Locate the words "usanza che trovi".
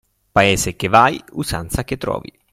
1.33-2.33